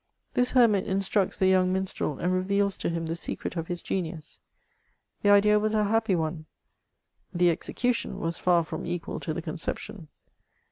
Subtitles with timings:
[0.33, 4.39] This hermit instructs the young Minstrel, and reveals to him the secret of his genius.
[5.21, 6.47] The idea was a happy one;
[7.31, 10.07] the execution was far from equal to the con ception.